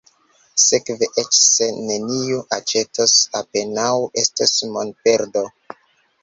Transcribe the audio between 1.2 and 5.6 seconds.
eĉ se neniu aĉetos, apenaŭ estos monperdo.